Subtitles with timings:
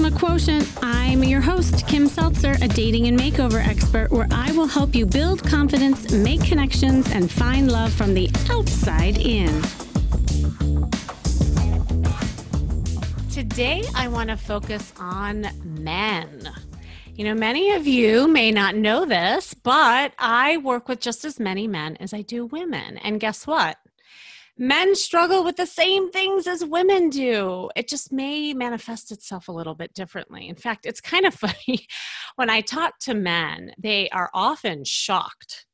[0.00, 0.78] Charisma Quotient.
[0.82, 5.04] I'm your host, Kim Seltzer, a dating and makeover expert, where I will help you
[5.04, 9.62] build confidence, make connections, and find love from the outside in.
[13.30, 16.50] Today, I want to focus on men.
[17.14, 21.38] You know, many of you may not know this, but I work with just as
[21.38, 22.96] many men as I do women.
[22.98, 23.76] And guess what?
[24.60, 27.70] Men struggle with the same things as women do.
[27.74, 30.48] It just may manifest itself a little bit differently.
[30.48, 31.86] In fact, it's kind of funny
[32.36, 35.66] when I talk to men, they are often shocked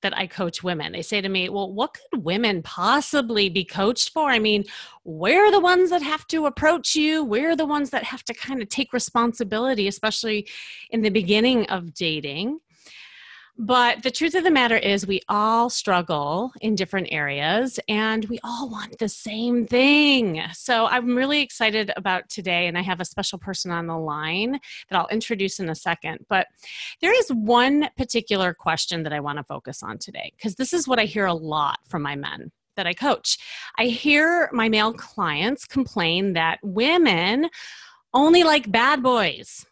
[0.00, 0.92] that I coach women.
[0.92, 4.30] They say to me, Well, what could women possibly be coached for?
[4.30, 4.64] I mean,
[5.04, 8.62] we're the ones that have to approach you, we're the ones that have to kind
[8.62, 10.48] of take responsibility, especially
[10.90, 12.58] in the beginning of dating.
[13.56, 18.40] But the truth of the matter is, we all struggle in different areas and we
[18.42, 20.42] all want the same thing.
[20.52, 24.58] So I'm really excited about today, and I have a special person on the line
[24.90, 26.26] that I'll introduce in a second.
[26.28, 26.48] But
[27.00, 30.88] there is one particular question that I want to focus on today because this is
[30.88, 33.38] what I hear a lot from my men that I coach.
[33.78, 37.50] I hear my male clients complain that women
[38.12, 39.64] only like bad boys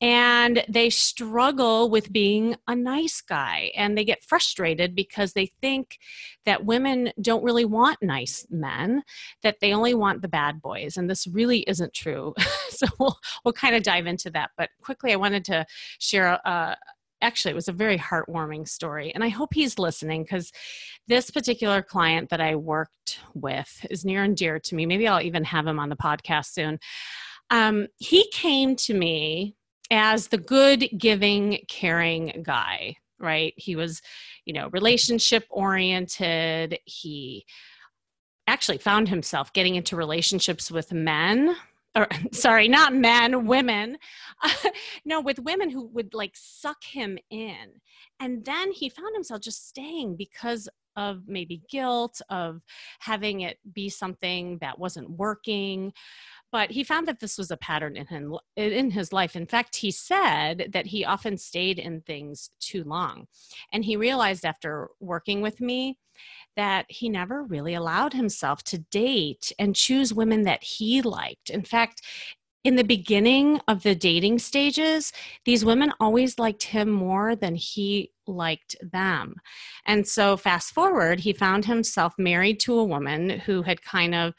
[0.00, 5.98] and they struggle with being a nice guy and they get frustrated because they think
[6.44, 9.02] that women don't really want nice men
[9.42, 12.34] that they only want the bad boys and this really isn't true.
[12.68, 15.64] So we'll, we'll kind of dive into that but quickly i wanted to
[15.98, 16.76] share a,
[17.22, 20.52] actually it was a very heartwarming story and i hope he's listening because
[21.08, 24.84] this particular client that i worked with is near and dear to me.
[24.84, 26.78] Maybe i'll even have him on the podcast soon.
[27.50, 29.56] Um, he came to me
[29.90, 33.54] as the good, giving, caring guy, right?
[33.56, 34.02] He was,
[34.44, 36.78] you know, relationship oriented.
[36.84, 37.46] He
[38.46, 41.56] actually found himself getting into relationships with men
[41.96, 43.98] or sorry not men women
[45.04, 47.80] no with women who would like suck him in
[48.20, 52.62] and then he found himself just staying because of maybe guilt of
[53.00, 55.92] having it be something that wasn't working
[56.52, 59.36] but he found that this was a pattern in him in his life.
[59.36, 63.26] In fact he said that he often stayed in things too long.
[63.72, 65.98] And he realized after working with me
[66.56, 71.50] that he never really allowed himself to date and choose women that he liked.
[71.50, 72.00] In fact
[72.66, 75.12] in the beginning of the dating stages,
[75.44, 79.36] these women always liked him more than he liked them.
[79.84, 84.34] And so, fast forward, he found himself married to a woman who had kind of,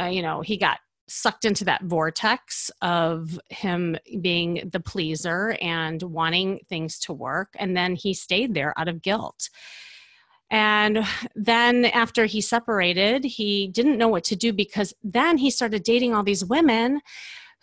[0.00, 0.78] uh, you know, he got
[1.12, 7.54] sucked into that vortex of him being the pleaser and wanting things to work.
[7.58, 9.50] And then he stayed there out of guilt.
[10.50, 15.82] And then after he separated, he didn't know what to do because then he started
[15.82, 17.00] dating all these women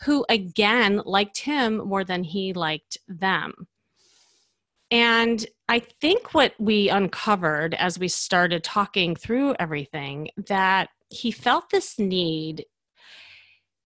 [0.02, 3.68] who, again, liked him more than he liked them.
[4.92, 11.70] And I think what we uncovered as we started talking through everything that he felt
[11.70, 12.66] this need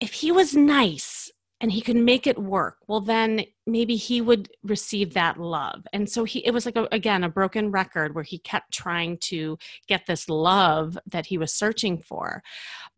[0.01, 1.31] if he was nice
[1.61, 5.85] and he could make it work well then maybe he would receive that love.
[5.93, 9.17] And so he it was like a, again a broken record where he kept trying
[9.19, 9.57] to
[9.87, 12.43] get this love that he was searching for.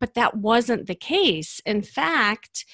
[0.00, 1.60] But that wasn't the case.
[1.64, 2.64] In fact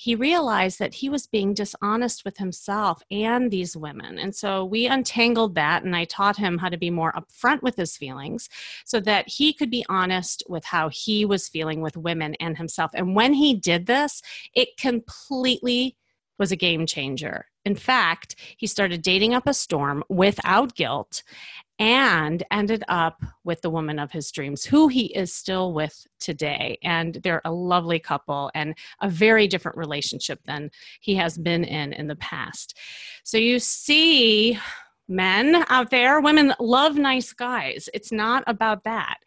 [0.00, 4.16] he realized that he was being dishonest with himself and these women.
[4.16, 7.74] And so we untangled that, and I taught him how to be more upfront with
[7.74, 8.48] his feelings
[8.84, 12.92] so that he could be honest with how he was feeling with women and himself.
[12.94, 14.22] And when he did this,
[14.54, 15.96] it completely
[16.38, 17.46] was a game changer.
[17.68, 21.22] In fact, he started dating up a storm without guilt
[21.78, 26.78] and ended up with the woman of his dreams, who he is still with today.
[26.82, 30.70] And they're a lovely couple and a very different relationship than
[31.00, 32.74] he has been in in the past.
[33.22, 34.58] So you see,
[35.06, 37.90] men out there, women love nice guys.
[37.92, 39.18] It's not about that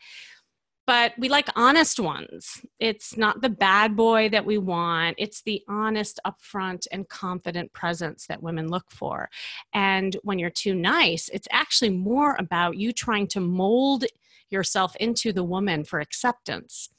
[0.92, 2.66] but we like honest ones.
[2.78, 8.28] It's not the bad boy that we want, it's the honest, upfront, and confident presence
[8.28, 9.30] that women look for.
[9.74, 14.04] And when you're too nice, it's actually more about you trying to mold
[14.50, 16.90] yourself into the woman for acceptance.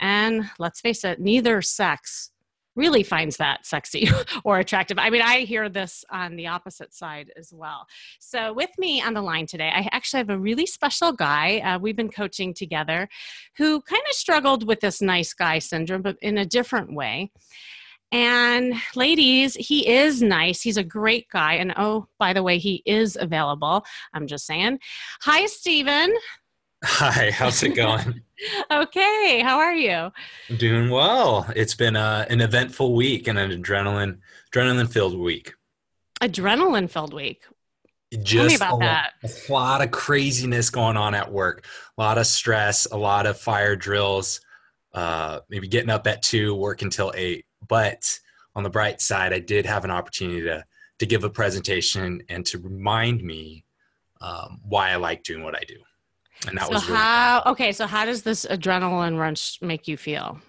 [0.00, 2.32] And let's face it, neither sex
[2.78, 4.08] really finds that sexy
[4.44, 4.98] or attractive.
[4.98, 7.86] I mean, I hear this on the opposite side as well.
[8.20, 11.58] So, with me on the line today, I actually have a really special guy.
[11.58, 13.08] Uh, we've been coaching together
[13.56, 17.32] who kind of struggled with this nice guy syndrome, but in a different way.
[18.10, 20.62] And ladies, he is nice.
[20.62, 21.54] He's a great guy.
[21.54, 23.84] And oh, by the way, he is available.
[24.14, 24.78] I'm just saying.
[25.22, 26.14] Hi, Stephen.
[26.84, 28.22] Hi, how's it going?
[28.70, 30.12] Okay, how are you?
[30.56, 31.50] Doing well.
[31.54, 34.18] It's been uh, an eventful week and an adrenaline
[34.52, 35.54] adrenaline filled week.
[36.20, 37.42] Adrenaline filled week.
[38.12, 39.10] Just Tell me about a, that.
[39.22, 41.66] A lot of craziness going on at work.
[41.96, 42.86] A lot of stress.
[42.86, 44.40] A lot of fire drills.
[44.94, 47.44] Uh, maybe getting up at two, work until eight.
[47.68, 48.18] But
[48.54, 50.64] on the bright side, I did have an opportunity to
[50.98, 53.64] to give a presentation and to remind me
[54.20, 55.76] um, why I like doing what I do.
[56.46, 57.52] And that so was really how fun.
[57.52, 57.72] okay.
[57.72, 60.40] So how does this adrenaline rush make you feel?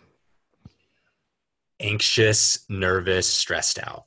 [1.80, 4.06] Anxious, nervous, stressed out.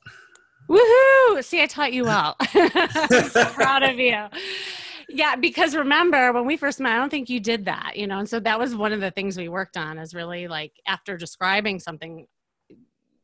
[0.69, 1.43] Woohoo!
[1.43, 2.35] See, I taught you well.
[2.53, 4.25] I'm so proud of you.
[5.09, 8.19] Yeah, because remember when we first met, I don't think you did that, you know,
[8.19, 11.17] and so that was one of the things we worked on is really like after
[11.17, 12.25] describing something,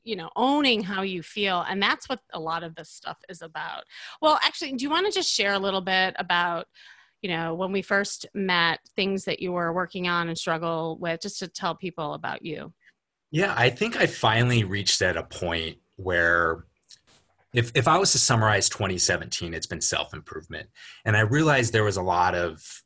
[0.04, 1.66] you know, owning how you feel.
[1.68, 3.86] And that's what a lot of this stuff is about.
[4.22, 6.68] Well, actually, do you want to just share a little bit about
[7.22, 11.22] you know, when we first met, things that you were working on and struggle with,
[11.22, 12.74] just to tell people about you?
[13.32, 16.66] Yeah, I think I finally reached at a point where
[17.54, 20.70] if if I was to summarize 2017, it's been self improvement,
[21.06, 22.84] and I realized there was a lot of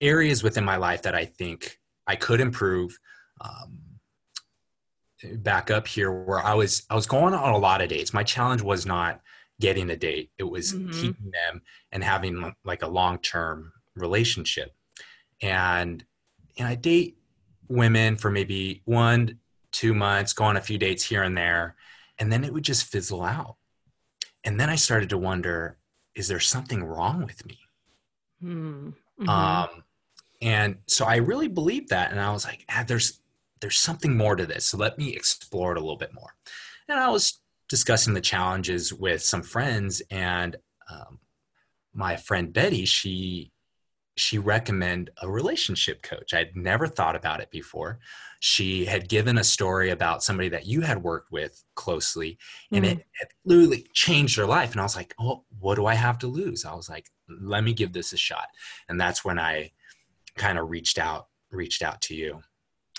[0.00, 2.96] areas within my life that I think I could improve.
[3.40, 3.78] Um,
[5.38, 8.12] back up here, where I was I was going on a lot of dates.
[8.12, 9.20] My challenge was not
[9.60, 10.90] getting a date; it was mm-hmm.
[10.92, 11.62] keeping them
[11.92, 14.74] and having like a long term relationship.
[15.42, 16.04] And
[16.58, 17.18] and I date
[17.68, 19.38] women for maybe one,
[19.72, 21.76] two months, go on a few dates here and there,
[22.18, 23.56] and then it would just fizzle out.
[24.44, 25.76] And then I started to wonder,
[26.14, 27.58] is there something wrong with me?
[28.40, 28.90] Hmm.
[29.20, 29.28] Mm-hmm.
[29.28, 29.84] Um,
[30.42, 33.20] and so I really believed that, and I was like, ah, there's
[33.60, 34.66] there's something more to this.
[34.66, 36.34] So let me explore it a little bit more.
[36.88, 40.56] And I was discussing the challenges with some friends, and
[40.90, 41.18] um,
[41.94, 43.50] my friend Betty, she
[44.16, 46.32] she recommend a relationship coach.
[46.32, 47.98] I'd never thought about it before.
[48.40, 52.38] She had given a story about somebody that you had worked with closely,
[52.72, 52.98] and mm-hmm.
[52.98, 54.72] it, it literally changed their life.
[54.72, 57.64] And I was like, "Oh, what do I have to lose?" I was like, "Let
[57.64, 58.48] me give this a shot."
[58.88, 59.72] And that's when I
[60.36, 62.40] kind of reached out, reached out to you.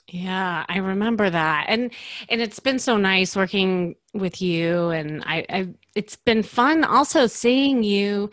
[0.08, 1.92] Yeah, I remember that, and
[2.30, 7.28] and it's been so nice working with you, and I, I it's been fun also
[7.28, 8.30] seeing you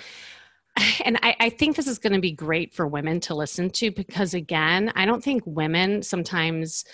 [1.05, 3.93] and I, I, think this is going to be great for women to listen to
[3.93, 6.85] because again i don't think women sometimes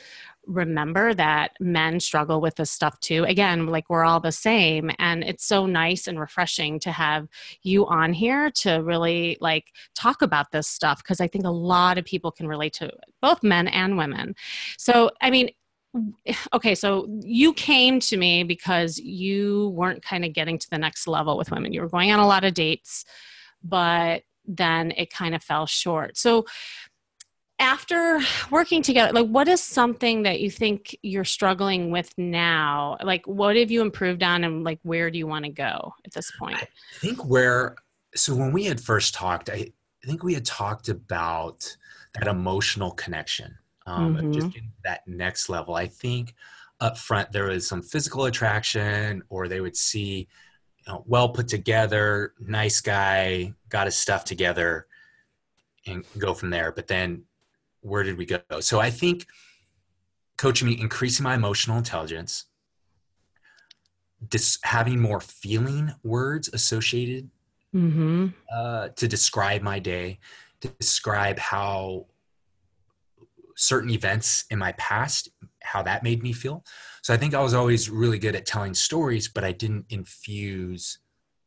[0.46, 3.24] remember that men struggle with this stuff too.
[3.24, 7.28] Again like we're all the same and it's so nice and refreshing to have
[7.62, 11.98] you on here to really like talk about this stuff because i think a lot
[11.98, 14.34] of people can relate to it both men and women.
[14.76, 15.50] So i mean
[16.52, 21.06] okay so you came to me because you weren't kind of getting to the next
[21.06, 21.72] level with women.
[21.72, 23.04] You were going on a lot of dates
[23.62, 26.16] but then it kind of fell short.
[26.16, 26.46] So
[27.60, 28.18] after
[28.50, 33.54] working together like what is something that you think you're struggling with now like what
[33.54, 36.56] have you improved on and like where do you want to go at this point
[36.56, 37.76] i think where
[38.14, 39.70] so when we had first talked i,
[40.06, 41.76] think we had talked about
[42.14, 44.32] that emotional connection um, mm-hmm.
[44.32, 46.34] just getting that next level i think
[46.80, 50.26] up front there was some physical attraction or they would see
[51.06, 54.86] well put together, nice guy, got his stuff together,
[55.86, 56.72] and go from there.
[56.72, 57.24] But then,
[57.80, 58.40] where did we go?
[58.60, 59.26] So I think
[60.36, 62.46] coaching me, increasing my emotional intelligence,
[64.28, 67.30] dis- having more feeling words associated
[67.74, 68.28] mm-hmm.
[68.54, 70.18] uh, to describe my day,
[70.60, 72.06] to describe how
[73.56, 75.28] certain events in my past,
[75.62, 76.64] how that made me feel.
[77.02, 80.98] So I think I was always really good at telling stories, but I didn't infuse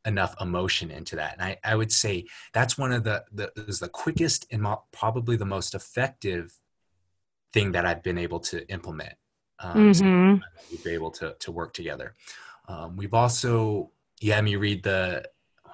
[0.05, 1.33] enough emotion into that.
[1.33, 4.83] And I, I would say that's one of the, the is the quickest and mo-
[4.91, 6.53] probably the most effective
[7.53, 9.13] thing that I've been able to implement.
[9.59, 10.37] Um, mm-hmm.
[10.37, 12.13] so we've been able to, to work together.
[12.67, 15.23] Um, we've also, yeah, had me read the,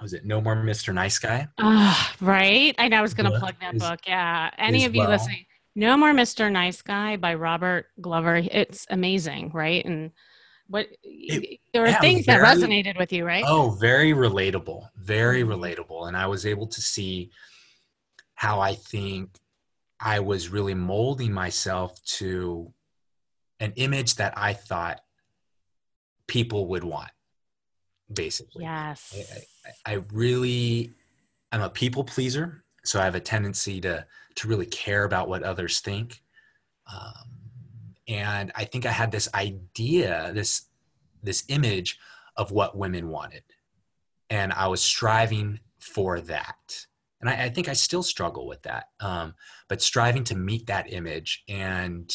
[0.01, 0.93] was it No More Mr.
[0.93, 1.47] Nice Guy?
[1.57, 2.75] Uh, right.
[2.77, 3.99] I know I was going to plug that book.
[4.05, 4.49] Yeah.
[4.57, 5.09] Any of you well.
[5.09, 5.45] listening,
[5.79, 6.51] no More Mr.
[6.51, 8.35] Nice Guy by Robert Glover.
[8.35, 9.83] It's amazing, right?
[9.85, 10.11] And
[10.67, 13.45] what it, there were things very, that resonated with you, right?
[13.47, 14.89] Oh, very relatable.
[14.97, 15.51] Very mm-hmm.
[15.53, 16.07] relatable.
[16.07, 17.31] And I was able to see
[18.35, 19.29] how I think
[19.99, 22.73] I was really molding myself to
[23.61, 24.99] an image that I thought
[26.27, 27.11] people would want,
[28.13, 28.65] basically.
[28.65, 29.15] Yes.
[29.85, 30.91] I, I, I really,
[31.53, 32.65] I'm a people pleaser.
[32.89, 36.23] So I have a tendency to to really care about what others think.
[36.91, 37.29] Um,
[38.07, 40.63] and I think I had this idea, this
[41.21, 41.99] this image
[42.35, 43.43] of what women wanted,
[44.31, 46.87] and I was striving for that.
[47.21, 48.87] and I, I think I still struggle with that.
[48.99, 49.35] Um,
[49.67, 52.11] but striving to meet that image and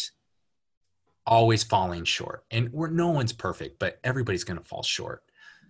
[1.25, 2.45] always falling short.
[2.51, 5.23] And we're no one's perfect, but everybody's going to fall short.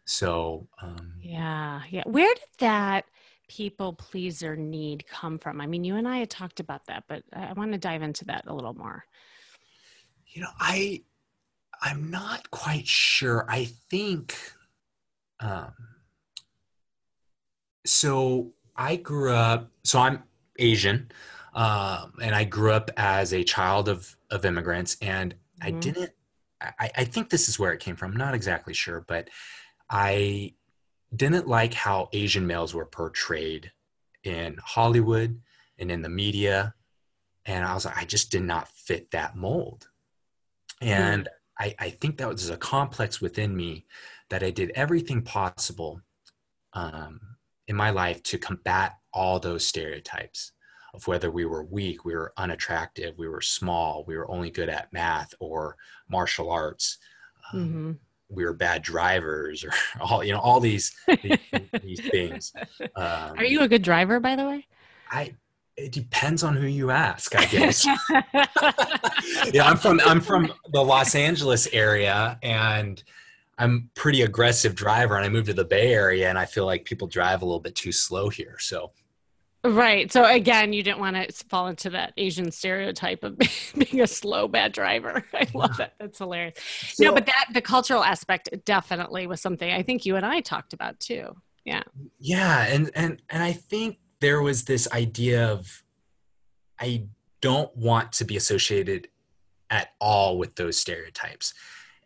[0.07, 2.05] So um, yeah, yeah.
[2.07, 3.05] Where did that
[3.49, 5.61] people pleaser need come from?
[5.61, 8.25] I mean, you and I had talked about that, but I want to dive into
[8.27, 9.05] that a little more.
[10.27, 11.03] You know, I
[11.83, 13.47] I'm not quite sure.
[13.49, 14.37] I think
[15.41, 15.73] um,
[17.85, 18.53] so.
[18.77, 19.71] I grew up.
[19.85, 20.25] So I'm
[20.59, 21.13] Asian,
[21.55, 25.67] um, and I grew up as a child of of immigrants, and mm-hmm.
[25.67, 26.11] I didn't.
[26.61, 28.13] I, I think this is where it came from.
[28.13, 29.29] I'm not exactly sure, but
[29.91, 30.55] I
[31.17, 33.71] didn't like how Asian males were portrayed
[34.23, 35.41] in Hollywood
[35.79, 36.75] and in the media.
[37.47, 39.89] And I was like, I just did not fit that mold.
[40.81, 41.29] And mm.
[41.59, 43.87] I, I, think that was a complex within me
[44.31, 46.01] that I did everything possible
[46.73, 47.21] um,
[47.69, 50.53] in my life to combat all those stereotypes
[50.95, 54.69] of whether we were weak, we were unattractive, we were small, we were only good
[54.69, 55.77] at math or
[56.09, 56.99] martial arts.
[57.53, 57.93] Um, mm-hmm
[58.35, 61.39] we were bad drivers or all you know all these these,
[61.83, 62.53] these things.
[62.97, 64.67] Um, are you a good driver by the way?
[65.11, 65.35] I
[65.77, 67.87] it depends on who you ask i guess.
[69.53, 73.03] Yeah i'm from i'm from the los angeles area and
[73.59, 76.85] i'm pretty aggressive driver and i moved to the bay area and i feel like
[76.85, 78.93] people drive a little bit too slow here so
[79.65, 80.13] Right.
[80.13, 83.39] So again, you didn't want to fall into that Asian stereotype of
[83.79, 85.25] being a slow bad driver.
[85.35, 85.95] I love that.
[85.99, 86.59] That's hilarious.
[86.93, 90.41] So, no, but that the cultural aspect definitely was something I think you and I
[90.41, 91.35] talked about too.
[91.65, 91.83] Yeah.
[92.19, 95.83] Yeah, and and and I think there was this idea of
[96.79, 97.07] I
[97.41, 99.09] don't want to be associated
[99.71, 101.55] at all with those stereotypes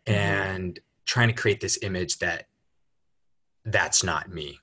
[0.05, 0.17] mm-hmm.
[0.17, 2.45] and trying to create this image that
[3.65, 4.59] that's not me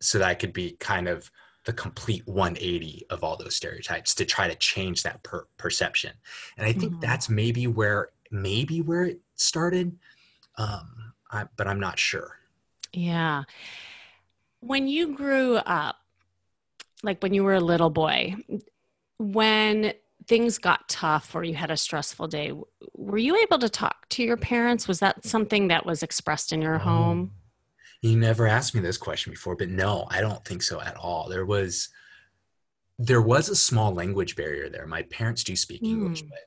[0.00, 1.30] so that I could be kind of
[1.68, 6.12] the complete 180 of all those stereotypes to try to change that per- perception.
[6.56, 7.00] And i think mm-hmm.
[7.00, 9.98] that's maybe where maybe where it started
[10.56, 12.38] um, I, but i'm not sure.
[12.94, 13.42] Yeah.
[14.60, 15.96] When you grew up
[17.02, 18.34] like when you were a little boy
[19.18, 19.92] when
[20.26, 22.50] things got tough or you had a stressful day
[22.94, 24.88] were you able to talk to your parents?
[24.88, 27.32] Was that something that was expressed in your oh, home
[28.02, 31.28] you never asked me this question before, but no, I don't think so at all.
[31.28, 31.88] There was
[32.98, 34.86] there was a small language barrier there.
[34.86, 35.88] My parents do speak mm.
[35.88, 36.38] English, but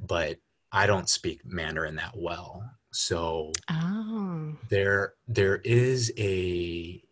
[0.00, 0.36] but
[0.72, 2.70] I don't speak Mandarin that well.
[2.92, 4.56] So oh.
[4.68, 7.02] there there is a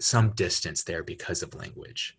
[0.00, 2.16] some distance there because of language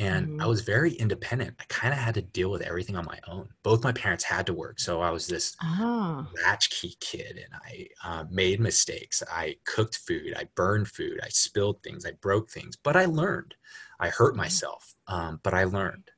[0.00, 0.40] and mm-hmm.
[0.40, 1.56] I was very independent.
[1.60, 3.50] I kind of had to deal with everything on my own.
[3.62, 6.26] Both my parents had to work, so I was this oh.
[6.42, 9.22] latchkey kid, and I uh, made mistakes.
[9.30, 13.54] I cooked food, I burned food, I spilled things, I broke things, but I learned.
[14.00, 14.38] I hurt mm-hmm.
[14.38, 16.10] myself, um, but I learned.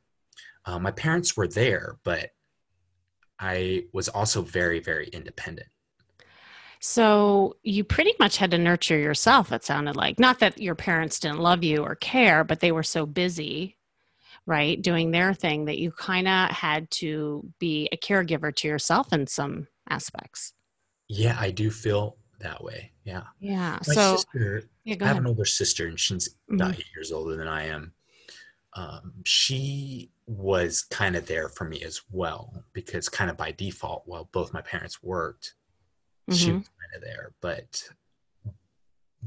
[0.65, 2.31] Uh, my parents were there, but
[3.41, 5.67] I was also very, very independent.
[6.85, 10.19] So you pretty much had to nurture yourself, it sounded like.
[10.19, 13.77] Not that your parents didn't love you or care, but they were so busy,
[14.47, 19.13] right, doing their thing that you kind of had to be a caregiver to yourself
[19.13, 20.55] in some aspects.
[21.07, 22.91] Yeah, I do feel that way.
[23.05, 23.23] Yeah.
[23.39, 23.79] Yeah.
[23.87, 26.57] My so, sister, yeah, I have an older sister and she's mm-hmm.
[26.57, 27.93] about eight years older than I am.
[28.75, 34.03] Um, she was kind of there for me as well because kind of by default,
[34.07, 35.55] while both my parents worked,
[36.31, 36.35] mm-hmm.
[36.35, 37.33] she was kind of there.
[37.41, 37.89] But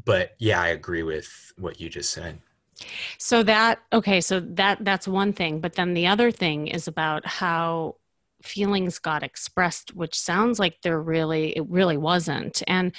[0.03, 2.39] but yeah, I agree with what you just said.
[3.17, 7.25] So that okay, so that that's one thing, but then the other thing is about
[7.25, 7.95] how
[8.45, 12.93] feelings got expressed which sounds like they're really it really wasn't and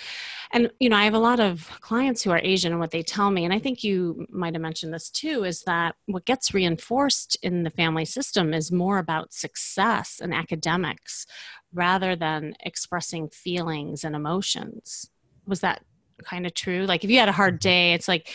[0.53, 3.03] and you know i have a lot of clients who are asian and what they
[3.03, 6.55] tell me and i think you might have mentioned this too is that what gets
[6.55, 11.27] reinforced in the family system is more about success and academics
[11.73, 15.11] rather than expressing feelings and emotions.
[15.47, 15.83] Was that
[16.25, 16.87] kind of true?
[16.87, 17.69] Like if you had a hard mm-hmm.
[17.69, 18.33] day, it's like,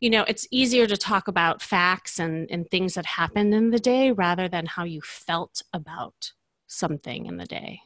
[0.00, 3.78] you know, it's easier to talk about facts and, and things that happened in the
[3.78, 6.32] day rather than how you felt about
[6.70, 7.80] something in the day.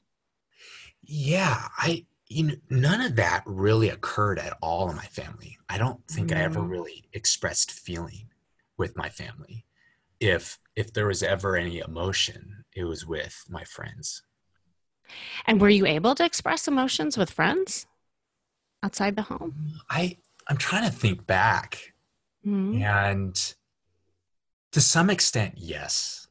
[1.03, 5.59] Yeah, I you know none of that really occurred at all in my family.
[5.69, 6.37] I don't think mm.
[6.37, 6.71] I ever mm.
[6.71, 8.29] really expressed feeling
[8.77, 9.65] with my family.
[10.21, 14.23] If if there was ever any emotion, it was with my friends.
[15.47, 17.87] And were you able to express emotions with friends
[18.83, 19.81] outside the home?
[19.91, 21.93] I I'm trying to think back.
[22.47, 22.83] Mm-hmm.
[22.83, 23.55] And
[24.73, 26.27] to some extent, yes,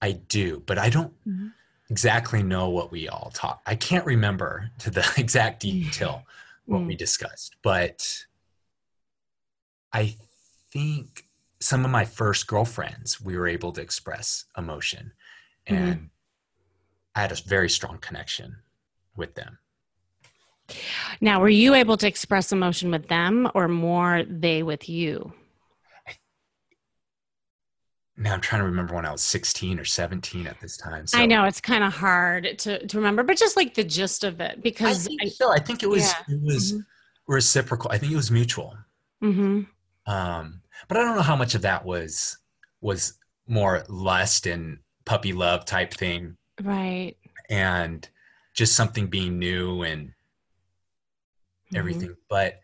[0.00, 1.48] I do, but I don't mm-hmm.
[1.90, 3.62] Exactly know what we all talk.
[3.66, 6.24] I can't remember to the exact detail
[6.66, 6.88] what mm-hmm.
[6.88, 8.24] we discussed, but
[9.92, 10.16] I
[10.72, 11.26] think
[11.60, 15.12] some of my first girlfriends, we were able to express emotion,
[15.68, 15.82] Mm-hmm.
[15.82, 16.10] and
[17.14, 18.56] I had a very strong connection
[19.16, 19.58] with them.
[21.20, 25.32] Now, were you able to express emotion with them or more they with you?
[28.16, 31.06] Now I'm trying to remember when I was 16 or 17 at this time.
[31.06, 34.22] So I know it's kind of hard to, to remember, but just like the gist
[34.22, 35.52] of it, I because think I, so.
[35.52, 36.34] I think it was Yeah.
[36.36, 36.86] it was Mhm.
[37.26, 37.90] reciprocal.
[37.90, 38.76] I think it was mutual.
[39.20, 39.62] hmm
[40.06, 42.38] Um, but I don't know how much of that was
[42.80, 43.18] was
[43.48, 47.16] more lust and puppy love type thing, right.
[47.50, 48.08] and
[48.54, 50.12] just something being new and
[51.72, 51.78] Mhm.
[51.78, 52.16] everything.
[52.28, 52.60] But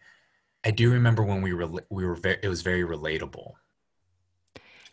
[0.64, 3.54] I do remember when we were we were very, it was very relatable.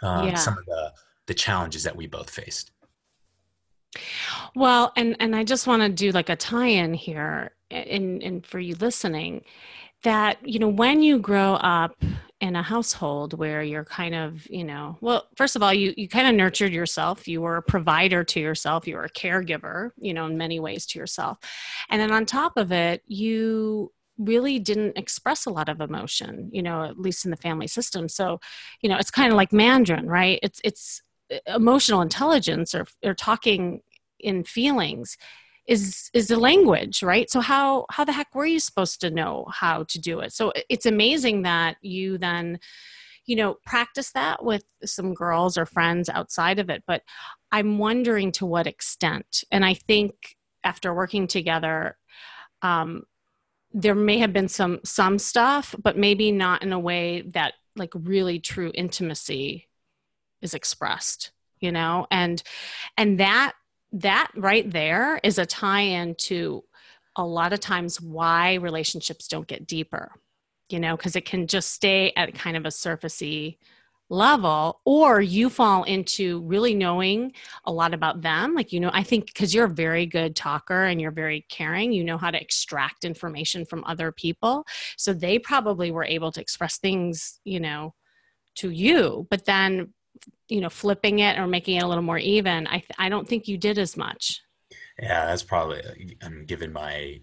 [0.02, 0.36] Um, Yeah.
[0.36, 0.94] Some of the
[1.28, 2.72] the challenges that we both faced.
[4.56, 8.60] Well, and and I just want to do like a tie-in here, and and for
[8.60, 9.44] you listening,
[10.04, 12.02] that you know when you grow up
[12.40, 16.08] in a household where you're kind of you know well first of all you you
[16.08, 20.14] kind of nurtured yourself you were a provider to yourself you were a caregiver you
[20.14, 21.40] know in many ways to yourself
[21.90, 26.62] and then on top of it you really didn't express a lot of emotion you
[26.62, 28.10] know at least in the family system.
[28.10, 28.40] So
[28.82, 30.40] you know it's kind of like mandarin right?
[30.44, 33.82] It's it's uh, emotional intelligence or, or talking
[34.20, 35.18] in feelings
[35.68, 37.30] is is the language right?
[37.30, 40.34] So how how the heck were you supposed to know how to do it?
[40.34, 42.60] So it's amazing that you then
[43.28, 47.04] you know practice that with some girls or friends outside of it but
[47.52, 49.44] i'm wondering to what extent.
[49.52, 51.98] And i think after working together
[52.62, 53.04] um
[53.80, 57.92] there may have been some some stuff but maybe not in a way that like
[57.94, 59.70] really true intimacy
[60.42, 62.06] is expressed you know?
[62.12, 62.42] And
[62.98, 63.54] and that
[63.94, 66.64] that right there is a tie-in to
[67.16, 70.12] a lot of times why relationships don't get deeper
[70.70, 70.98] you know?
[70.98, 73.58] Because it can just stay at kind of a surfacey
[74.10, 77.34] level or you fall into really knowing
[77.66, 80.86] a lot about them like you know i think because you're a very good talker
[80.86, 85.38] and you're very caring you know how to extract information from other people so they
[85.38, 87.94] probably were able to express things you know
[88.56, 89.94] to you but then
[90.48, 93.28] you know flipping it or making it a little more even i th- i don't
[93.28, 94.42] think you did as much
[95.00, 95.82] Yeah, that's probably
[96.22, 97.20] um, given my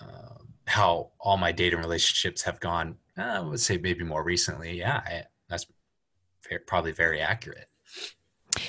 [0.00, 2.96] uh, how all my dating relationships have gone.
[3.18, 4.78] uh, I would say maybe more recently.
[4.78, 5.66] Yeah, I, that's
[6.66, 7.68] probably very accurate.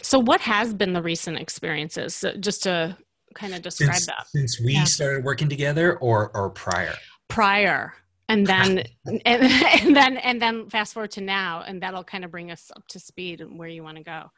[0.02, 2.98] so what has been the recent experiences so just to
[3.34, 4.84] kind of describe Since, that since we Yeah.
[4.86, 6.96] started working together, or or prior.
[7.28, 7.94] prior
[8.30, 12.32] and then and, and then and then fast forward to now and that'll kind of
[12.32, 14.32] bring us up to speed and where you want to go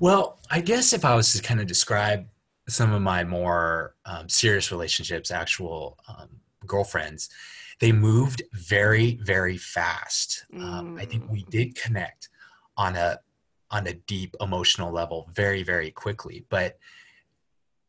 [0.00, 2.26] Well, I guess if I was to kind of describe
[2.68, 6.28] some of my more um, serious relationships, actual um,
[6.66, 7.28] girlfriends,
[7.82, 10.46] they moved very, very fast.
[10.56, 12.28] Um, I think we did connect
[12.76, 13.18] on a
[13.72, 16.46] on a deep emotional level very, very quickly.
[16.48, 16.78] But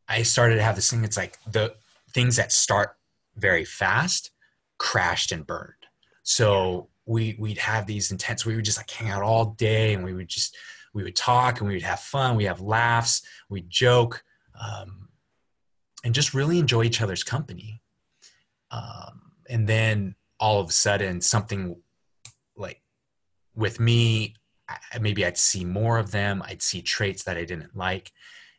[0.08, 1.04] I started to have this thing.
[1.04, 1.76] It's like the
[2.10, 2.96] things that start
[3.36, 4.32] very fast
[4.78, 5.86] crashed and burned.
[6.24, 8.44] So we we'd have these intense.
[8.44, 10.56] We would just like hang out all day, and we would just
[10.92, 12.34] we would talk and we would have fun.
[12.34, 13.22] We have laughs.
[13.48, 14.24] We joke,
[14.60, 15.08] um,
[16.02, 17.80] and just really enjoy each other's company.
[18.72, 21.76] Um, and then all of a sudden, something
[22.56, 22.82] like
[23.54, 24.34] with me,
[24.68, 26.42] I, maybe I'd see more of them.
[26.44, 28.12] I'd see traits that I didn't like,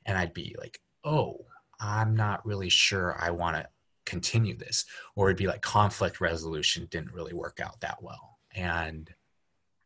[0.05, 1.45] and I'd be like, "Oh,
[1.79, 3.67] I'm not really sure I want to
[4.05, 9.13] continue this." Or it'd be like conflict resolution didn't really work out that well, and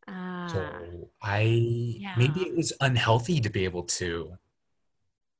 [0.08, 4.36] Ah, so I maybe it was unhealthy to be able to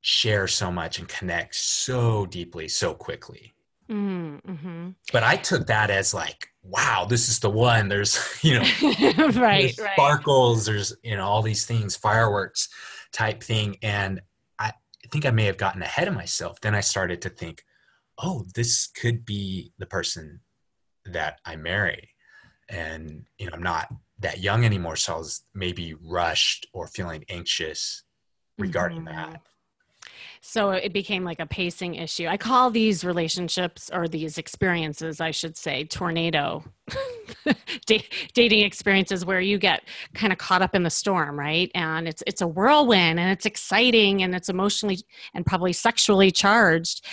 [0.03, 3.55] share so much and connect so deeply so quickly.
[3.90, 4.94] Mm, mhm.
[5.12, 7.88] But I took that as like, wow, this is the one.
[7.88, 12.68] There's, you know, right there's right sparkles, there's, you know, all these things, fireworks
[13.12, 13.76] type thing.
[13.83, 14.20] And
[14.59, 14.72] I
[15.11, 16.61] think I may have gotten ahead of myself.
[16.61, 17.64] Then I started to think,
[18.18, 20.40] oh, this could be the person
[21.07, 22.11] that I marry.
[22.68, 23.88] And, you know, I'm not
[24.20, 24.96] that young anymore.
[24.96, 28.05] So I was maybe rushed or feeling anxious
[28.59, 29.07] regarding Mhm.
[29.07, 29.42] that.
[30.42, 32.26] So it became like a pacing issue.
[32.26, 36.64] I call these relationships or these experiences, I should say, tornado
[37.87, 39.83] da- dating experiences where you get
[40.14, 41.70] kind of caught up in the storm, right?
[41.74, 44.98] And it's it's a whirlwind and it's exciting and it's emotionally
[45.35, 47.05] and probably sexually charged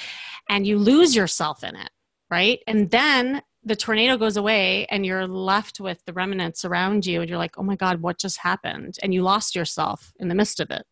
[0.50, 1.90] and you lose yourself in it,
[2.32, 2.60] right?
[2.66, 7.30] And then the tornado goes away and you're left with the remnants around you and
[7.30, 10.62] you're like, "Oh my god, what just happened?" And you lost yourself in the midst
[10.62, 10.86] of it.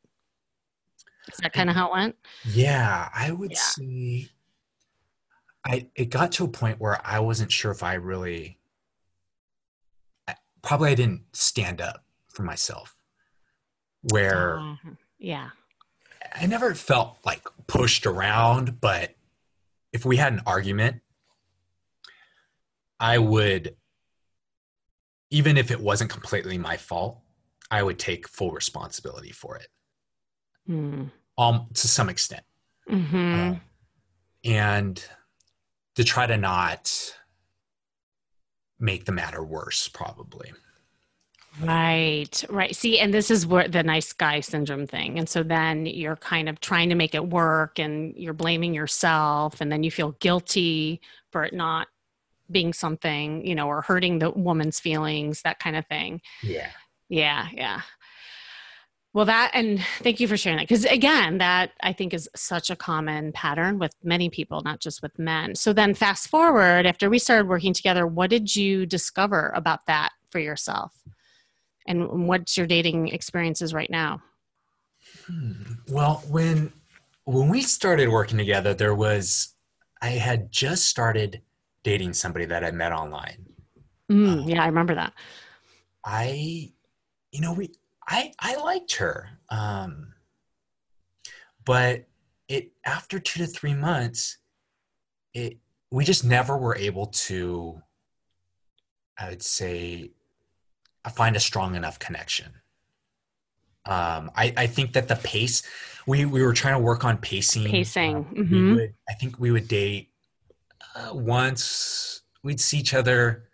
[1.31, 2.15] Is that kind of how it went?
[2.45, 3.57] Yeah, I would Yeah.
[3.57, 4.29] say
[5.67, 8.59] I it got to a point where I wasn't sure if I really
[10.27, 12.95] I- probably I didn't stand up for myself.
[14.11, 14.75] Where Uh,
[15.17, 15.49] yeah.
[16.33, 19.15] I never felt like pushed around, but
[19.93, 21.01] if we had an argument,
[22.99, 23.75] I would,
[25.29, 27.21] even if it wasn't completely my fault,
[27.71, 29.67] I would take full responsibility for it,
[30.69, 31.11] Mm.
[31.37, 32.43] um, to some extent,
[32.87, 33.55] hmm Uh,
[34.43, 35.03] and
[35.95, 37.15] to try to not
[38.79, 40.53] make the matter worse, probably.
[41.61, 42.75] Right, right.
[42.75, 45.17] See, and this is where the nice guy syndrome thing.
[45.17, 49.61] And so then you're kind of trying to make it work and you're blaming yourself,
[49.61, 50.99] and then you feel guilty
[51.31, 51.87] for it not
[52.51, 56.21] being something, you know, or hurting the woman's feelings, that kind of thing.
[56.43, 56.69] Yeah.
[57.07, 57.81] Yeah, yeah.
[59.15, 60.67] Well, that, and thank you for sharing that.
[60.67, 65.01] Because again, that I think is such a common pattern with many people, not just
[65.01, 65.55] with men.
[65.55, 70.09] So then, fast forward, after we started working together, what did you discover about that
[70.31, 71.01] for yourself?
[71.87, 74.21] And what's your dating experiences right now?
[75.27, 75.51] Hmm.
[75.87, 76.73] Well, when
[77.23, 79.55] when we started working together, there was
[80.01, 81.41] I had just started
[81.83, 83.45] dating somebody that I met online.
[84.11, 84.47] Mm, Oh.
[84.49, 85.13] yeah, I remember that.
[86.03, 86.73] I,
[87.31, 87.69] you know, we
[88.07, 90.13] I I liked her, um,
[91.65, 92.07] but
[92.47, 94.37] it after two to three months,
[95.33, 95.57] it
[95.91, 97.81] we just never were able to.
[99.17, 100.11] I would say,
[101.09, 102.51] find a strong enough connection.
[103.85, 105.63] Um, I, I think that the pace
[106.05, 107.71] we we were trying to work on pacing.
[107.71, 108.75] Pacing, Uh, we mhm.
[108.75, 110.09] would, I think we would date
[110.95, 112.21] uh, once.
[112.43, 113.47] We'd see each other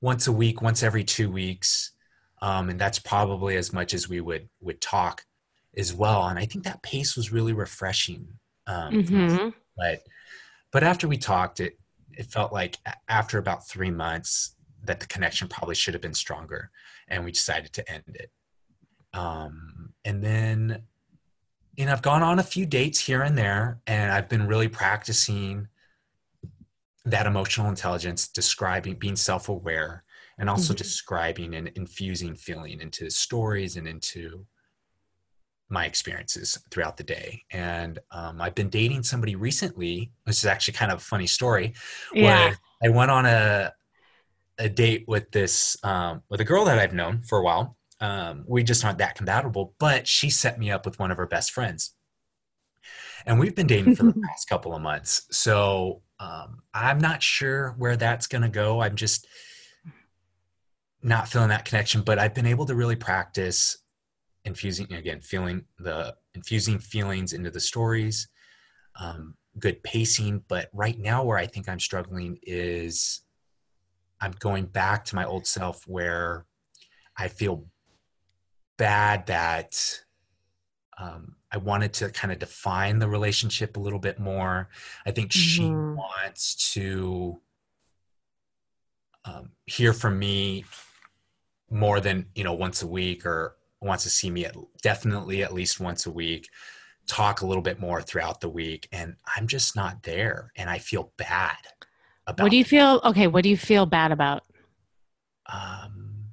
[0.00, 1.92] once a week, once every two weeks,
[2.42, 5.24] um, and that's probably as much as we would would talk
[5.76, 6.26] as well.
[6.26, 8.26] And I think that pace was really refreshing.
[8.66, 8.92] Um.
[8.94, 9.54] Mhm.
[9.76, 10.02] But
[10.72, 11.78] but after we talked, it
[12.12, 16.70] it felt like after about three months that the connection probably should have been stronger,
[17.08, 18.30] and we decided to end it.
[19.12, 20.82] Um, and then,
[21.76, 24.68] you know, I've gone on a few dates here and there, and I've been really
[24.68, 25.68] practicing
[27.04, 30.04] that emotional intelligence, describing, being self-aware,
[30.38, 30.76] and also Mhm.
[30.76, 34.46] describing and infusing feeling into stories and into
[35.68, 37.42] my experiences throughout the day.
[37.50, 41.74] And um, I've been dating somebody recently, which is actually kind of a funny story.
[42.12, 42.52] Yeah.
[42.52, 43.72] Where I went on a
[44.58, 47.76] a date with this um, with a girl that I've known for a while.
[48.00, 51.26] Um, we just aren't that compatible, but she set me up with one of her
[51.26, 51.94] best friends,
[53.24, 55.26] and we've been dating for the past couple of months.
[55.30, 58.80] So um, I'm not sure where that's going to go.
[58.80, 59.26] I'm just
[61.06, 63.78] not feeling that connection, but I've been able to really practice
[64.44, 68.28] infusing again, feeling the infusing feelings into the stories,
[69.00, 70.42] um, good pacing.
[70.48, 73.22] But right now, where I think I'm struggling is
[74.20, 76.44] I'm going back to my old self where
[77.16, 77.66] I feel
[78.76, 80.00] bad that
[80.98, 84.70] um, I wanted to kind of define the relationship a little bit more.
[85.06, 85.96] I think she Mhm.
[85.96, 87.40] wants to
[89.24, 90.64] um, hear from me
[91.70, 95.52] more than you know once a week or wants to see me at definitely at
[95.52, 96.48] least once a week
[97.06, 100.78] talk a little bit more throughout the week and i'm just not there and i
[100.78, 101.56] feel bad
[102.26, 103.00] about What do you feel?
[103.04, 104.42] Okay, what do you feel bad about?
[105.46, 106.32] um,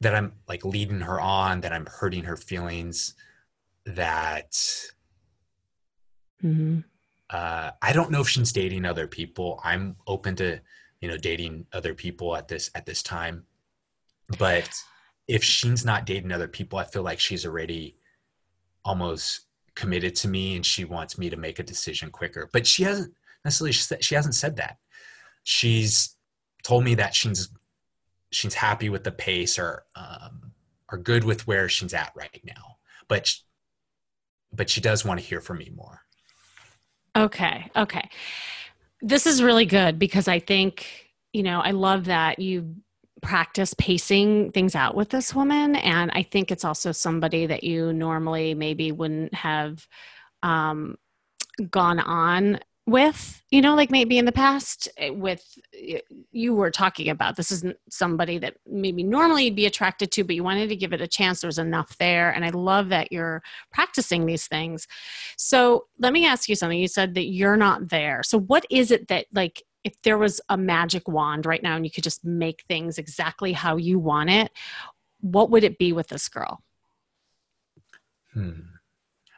[0.00, 3.14] that i'm like leading her on that i'm hurting her feelings
[3.84, 4.56] that
[6.42, 6.84] Mhm.
[7.30, 10.60] uh, i don't know if she's dating other people i'm open to
[11.00, 13.44] you know dating other people at this at this time
[14.38, 14.68] but
[15.26, 17.96] if she's not dating other people i feel like she's already
[18.84, 22.50] almost committed to me and she wants me to make a decision quicker.
[22.52, 23.14] But she hasn't
[23.44, 24.78] necessarily she hasn't said that.
[25.44, 26.16] She's
[26.64, 27.48] told me that she's
[28.32, 30.52] she's happy with the pace or um,
[31.02, 32.78] good with where she's at right now.
[33.06, 33.32] But
[34.52, 36.00] but she does want to hear from me more.
[37.16, 38.08] Okay, okay.
[39.00, 42.74] This is really good because I think, you know, I love that you
[43.22, 45.76] practice pacing things out with this woman.
[45.76, 49.86] And I think it's also somebody that you normally maybe wouldn't have
[50.42, 50.96] um,
[51.70, 55.58] gone on with, you know, like maybe in the past eh, with
[56.32, 57.36] you were talking about.
[57.36, 60.94] This isn't somebody that maybe normally you'd be attracted to, but you wanted to give
[60.94, 61.42] it a chance.
[61.42, 62.30] There was enough there.
[62.30, 64.86] And I love that you're practicing these things.
[65.36, 66.78] So let me ask you something.
[66.78, 68.22] You said that you're not there.
[68.22, 71.84] So what is it that like if there was a magic wand right now and
[71.84, 74.52] you could just make things exactly how you want it,
[75.20, 76.62] what would it be with this girl?
[78.34, 78.60] Hmm.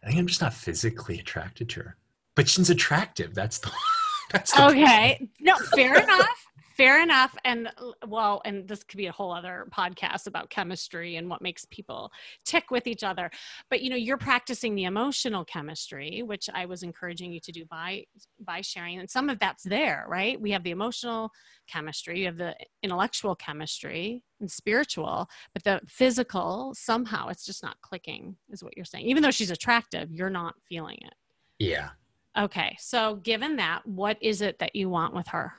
[0.02, 1.96] I think I'm just not physically attracted to her,
[2.34, 3.32] but she's attractive.
[3.34, 3.70] That's the.
[4.32, 5.28] That's the Okay.
[5.40, 6.46] No, fair enough.
[6.80, 7.36] Fair enough.
[7.44, 7.68] And
[8.06, 12.10] well, and this could be a whole other podcast about chemistry and what makes people
[12.46, 13.30] tick with each other.
[13.68, 17.66] But you know, you're practicing the emotional chemistry, which I was encouraging you to do
[17.66, 18.04] by
[18.40, 18.98] by sharing.
[18.98, 20.40] And some of that's there, right?
[20.40, 21.30] We have the emotional
[21.66, 27.76] chemistry, you have the intellectual chemistry and spiritual, but the physical somehow it's just not
[27.82, 29.06] clicking, is what you're saying.
[29.06, 31.14] Even though she's attractive, you're not feeling it.
[31.58, 31.90] Yeah.
[32.38, 32.74] Okay.
[32.78, 35.52] So given that, what is it that you want with her?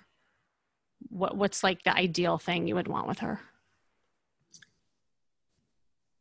[1.09, 3.41] What what's like the ideal thing you would want with her?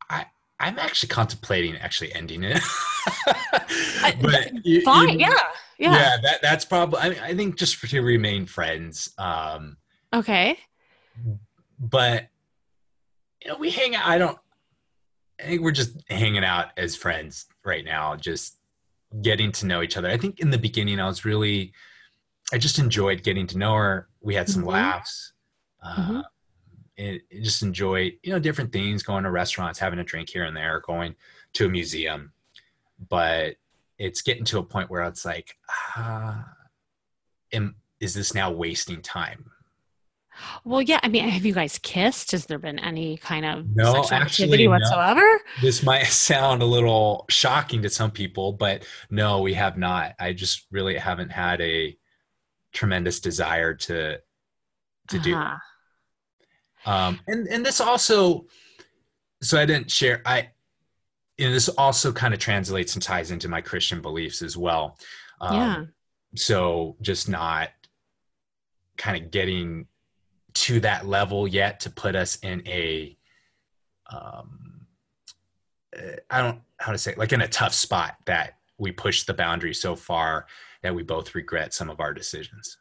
[0.09, 0.27] I
[0.59, 2.61] I'm actually contemplating actually ending it.
[4.21, 5.39] but you, fine, you, yeah,
[5.79, 6.17] yeah, yeah.
[6.23, 7.01] That that's probably.
[7.01, 9.11] I, I think just for, to remain friends.
[9.19, 9.77] Um,
[10.13, 10.59] okay.
[11.79, 12.29] But
[13.43, 14.07] you know, we hang out.
[14.07, 14.39] I don't.
[15.41, 18.57] I think we're just hanging out as friends right now, just
[19.23, 20.09] getting to know each other.
[20.09, 21.73] I think in the beginning, I was really,
[22.53, 24.09] I just enjoyed getting to know her.
[24.21, 24.71] We had some mm-hmm.
[24.71, 25.33] laughs.
[25.83, 26.21] Uh, mm-hmm.
[26.99, 30.57] and just enjoyed, you know, different things, going to restaurants, having a drink here and
[30.57, 31.15] there, going
[31.55, 32.33] to a museum.
[33.09, 33.57] But
[33.99, 35.57] it's getting to a point where it's like,
[35.97, 36.47] ah,
[37.53, 39.51] am, is this now wasting time?
[40.65, 41.01] Well, yeah.
[41.03, 42.33] I mean, have you guys kissed?
[42.33, 45.21] Has there been any kind of no, sexual actually, activity whatsoever?
[45.21, 45.39] No.
[45.61, 50.15] This might sound a little shocking to some people, but no, we have not.
[50.19, 51.97] I just really haven't had a
[52.73, 54.21] tremendous desire to
[55.09, 55.57] to uh-huh.
[56.85, 56.91] do.
[56.91, 58.47] Um, and and this also,
[59.43, 60.23] so I didn't share.
[60.25, 60.51] I
[61.39, 64.99] and this also kind of translates and ties into my Christian beliefs as well.
[65.41, 65.85] Um, yeah.
[66.37, 67.71] So just not
[68.97, 69.87] kind of getting
[70.53, 73.17] to that level yet to put us in a
[74.13, 74.87] um
[76.29, 79.75] i don't how to say like in a tough spot that we push the boundary
[79.75, 80.47] so far
[80.83, 82.79] that we both regret some of our decisions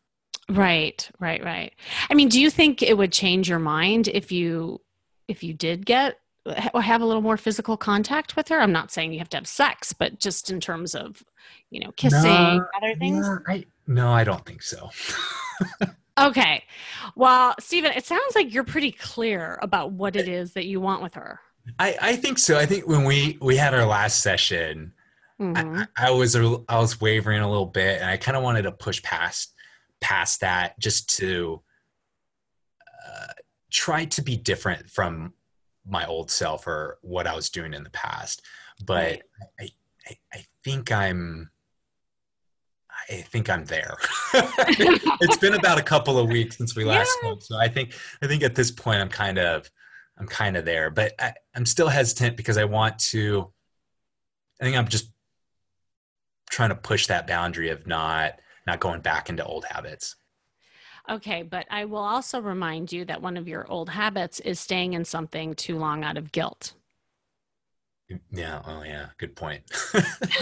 [0.49, 1.73] right right right
[2.09, 4.81] i mean do you think it would change your mind if you
[5.27, 6.19] if you did get
[6.75, 9.47] have a little more physical contact with her i'm not saying you have to have
[9.47, 11.23] sex but just in terms of
[11.69, 14.89] you know kissing no, other things no, I, no i don't think so
[16.19, 16.63] Okay.
[17.15, 21.01] Well, Stephen, it sounds like you're pretty clear about what it is that you want
[21.01, 21.39] with her.
[21.77, 22.57] I, I think so.
[22.57, 24.93] I think when we we had our last session,
[25.39, 25.83] mm-hmm.
[25.97, 28.63] I, I, was a, I was wavering a little bit, and I kind of wanted
[28.63, 29.53] to push past
[30.01, 31.61] past that just to
[33.05, 33.33] uh,
[33.71, 35.33] try to be different from
[35.85, 38.41] my old self or what I was doing in the past.
[38.85, 39.21] But right.
[39.59, 39.69] I,
[40.07, 41.49] I I think I'm
[43.09, 43.97] I think I'm there.
[44.33, 47.29] it's been about a couple of weeks since we last yeah.
[47.29, 49.69] spoke, so I think I think at this point I'm kind of
[50.17, 53.51] I'm kind of there, but I, I'm still hesitant because I want to.
[54.61, 55.09] I think I'm just
[56.49, 60.15] trying to push that boundary of not not going back into old habits.
[61.09, 64.93] Okay, but I will also remind you that one of your old habits is staying
[64.93, 66.73] in something too long out of guilt.
[68.31, 69.63] Yeah, oh yeah, good point.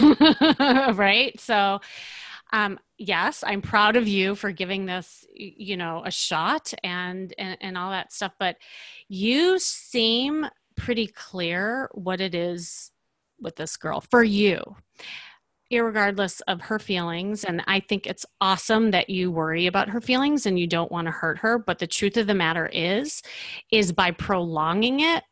[0.96, 1.38] right?
[1.38, 1.80] So
[2.52, 7.58] um, yes, I'm proud of you for giving this, you know, a shot and, and
[7.60, 8.32] and all that stuff.
[8.38, 8.56] But
[9.08, 12.90] you seem pretty clear what it is
[13.40, 14.76] with this girl for you
[15.70, 20.46] regardless of her feelings and i think it's awesome that you worry about her feelings
[20.46, 23.22] and you don't want to hurt her but the truth of the matter is
[23.70, 25.24] is by prolonging it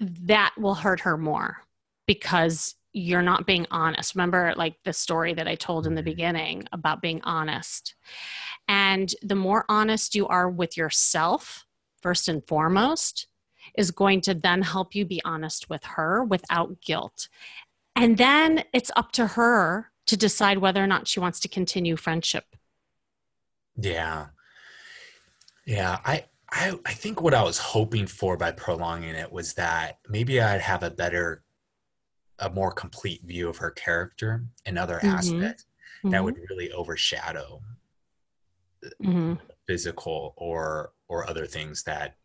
[0.00, 1.58] that will hurt her more
[2.06, 4.14] because you're not being honest.
[4.14, 6.10] Remember, like the story that I told in the mm-hmm.
[6.10, 7.94] beginning about being honest.
[8.68, 11.66] And the more honest you are with yourself,
[12.00, 13.26] first and foremost,
[13.76, 17.28] is going to then help you be honest with her without guilt.
[17.96, 21.96] And then it's up to her to decide whether or not she wants to continue
[21.96, 22.44] friendship.
[23.76, 24.26] Yeah.
[25.66, 25.98] Yeah.
[26.04, 30.40] I, I, I think what I was hoping for by prolonging it was that maybe
[30.40, 31.42] I'd have a better
[32.38, 35.08] a more complete view of her character and other mm-hmm.
[35.08, 36.10] aspects mm-hmm.
[36.10, 37.62] that would really overshadow
[39.02, 39.34] mm-hmm.
[39.66, 42.16] physical or or other things that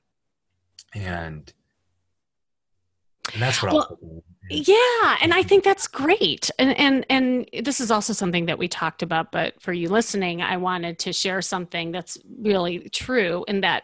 [0.93, 1.53] and
[3.33, 3.97] and that's what well,
[4.49, 5.17] yeah.
[5.21, 6.49] and i think that's great.
[6.59, 10.41] And and and this is also something that we talked about but for you listening
[10.41, 13.83] i wanted to share something that's really true in that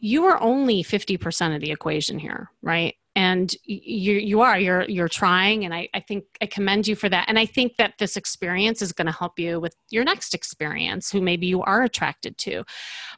[0.00, 5.08] you are only 50% of the equation here right and you you are you're you're
[5.08, 7.24] trying and I, I think i commend you for that.
[7.26, 11.10] And i think that this experience is going to help you with your next experience
[11.10, 12.64] who maybe you are attracted to.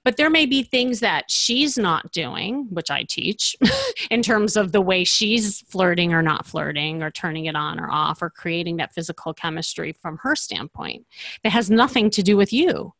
[0.02, 3.54] But there may be things that she's not doing which i teach
[4.10, 7.90] in terms of the way she's flirting or not flirting or turning it on or
[7.90, 11.06] off or creating that physical chemistry from her standpoint
[11.42, 12.94] that has nothing to do with you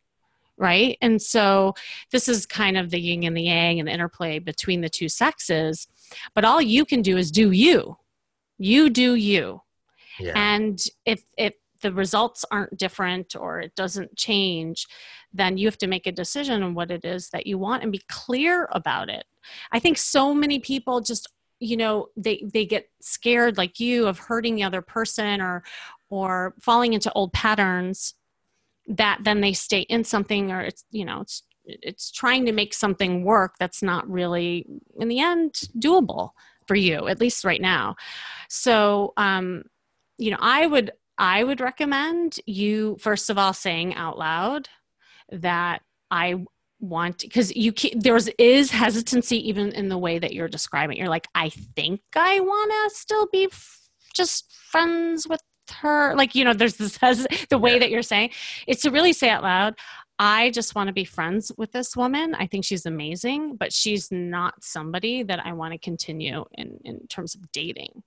[0.60, 0.98] right?
[1.00, 1.74] And so
[2.12, 5.08] this is kind of the yin and the yang and the interplay between the two
[5.08, 5.88] sexes.
[6.34, 7.96] But all you can do is do you.
[8.58, 9.62] You do you.
[10.20, 10.34] Yeah.
[10.36, 14.86] And if if the results aren't different or it doesn't change,
[15.32, 17.90] then you have to make a decision on what it is that you want and
[17.90, 19.24] be clear about it.
[19.72, 21.26] I think so many people just
[21.58, 25.62] you know they they get scared like you of hurting the other person or
[26.10, 28.14] or falling into old patterns
[28.90, 32.74] that then they stay in something or it's you know it's it's trying to make
[32.74, 34.66] something work that's not really
[34.98, 36.30] in the end doable
[36.66, 37.96] for you at least right now.
[38.48, 39.64] So um
[40.20, 44.68] you know i would i would recommend you first of all saying out loud
[45.32, 46.36] that i
[46.78, 51.08] want because you there is is hesitancy even in the way that you're describing you're
[51.08, 55.40] like i think i want to still be f- just friends with
[55.70, 56.98] her like you know there's this
[57.50, 58.30] the way that you're saying
[58.66, 59.74] it's to really say out loud
[60.18, 64.10] i just want to be friends with this woman i think she's amazing but she's
[64.10, 68.02] not somebody that i want to continue in in terms of dating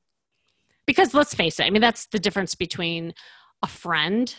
[0.85, 3.13] because let's face it i mean that's the difference between
[3.61, 4.35] a friend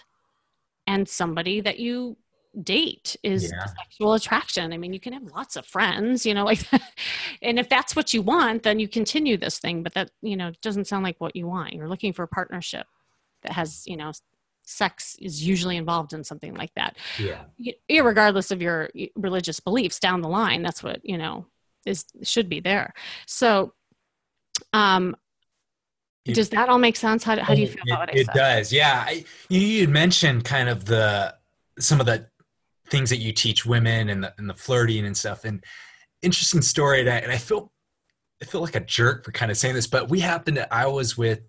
[0.86, 2.16] and somebody that you
[2.62, 3.66] date is yeah.
[3.66, 4.72] sexual attraction.
[4.72, 6.60] I mean, you can have lots of friends, you know, like,
[7.42, 9.82] and if that's what you want, then you continue this thing.
[9.82, 11.72] But that, you know, doesn't sound like what you want.
[11.72, 12.86] You're looking for a partnership
[13.44, 14.12] that has, you know,
[14.66, 16.96] sex is usually involved in something like that.
[17.18, 17.44] Yeah.
[17.90, 21.46] Irregardless of your religious beliefs down the line, that's what, you know,
[21.86, 22.94] is should be there.
[23.26, 23.74] So,
[24.72, 25.16] um,
[26.24, 27.22] does that all make sense?
[27.22, 28.20] How, how do you feel about it?
[28.20, 28.72] It does.
[28.72, 29.04] Yeah.
[29.06, 31.34] I, you, you had mentioned kind of the,
[31.78, 32.26] some of the
[32.88, 35.44] things that you teach women and the, and the flirting and stuff.
[35.44, 35.62] And
[36.22, 37.00] interesting story.
[37.00, 37.70] And I, and I feel,
[38.40, 40.86] I feel like a jerk for kind of saying this, but we happened to, I
[40.86, 41.40] was with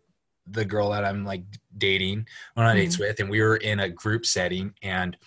[0.48, 1.44] the girl that I'm like
[1.78, 2.84] dating, went on mm-hmm.
[2.86, 4.74] dates with, and we were in a group setting.
[4.82, 5.18] And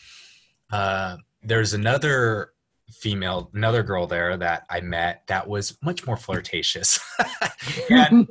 [0.73, 2.53] uh, there's another
[2.91, 6.99] female, another girl there that I met that was much more flirtatious.
[7.91, 8.27] and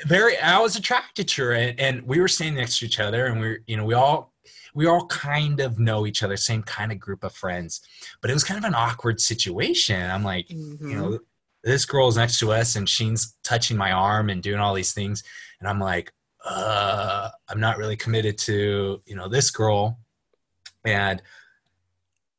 [0.06, 3.26] very, I was attracted to her, and, and we were standing next to each other,
[3.26, 4.32] and we, are you know, we all
[4.74, 7.80] we all kind of know each other, same kind of group of friends.
[8.20, 10.10] But it was kind of an awkward situation.
[10.10, 10.90] I'm like, mm-hmm.
[10.90, 11.18] you know,
[11.64, 14.92] this girl is next to us and she's touching my arm and doing all these
[14.92, 15.24] things.
[15.60, 16.12] And I'm like,
[16.46, 19.98] uh, I'm not really committed to, you know, this girl.
[20.84, 21.20] And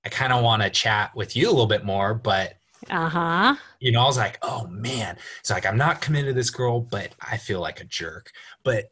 [0.05, 2.53] I kind of want to chat with you a little bit more, but
[2.89, 3.55] uh-huh.
[3.79, 5.17] you know i was like oh man.
[5.39, 8.31] It's like i'm not committed to this girl but i feel like a jerk.
[8.63, 8.85] But